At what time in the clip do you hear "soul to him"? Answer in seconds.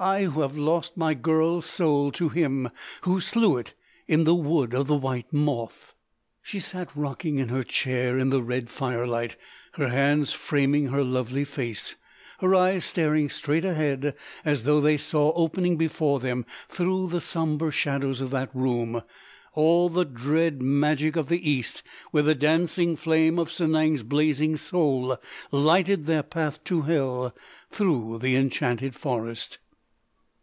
1.66-2.70